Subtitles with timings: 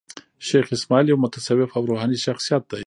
[0.47, 2.79] شېخ اسماعیل یو متصوف او روحاني شخصیت دﺉ.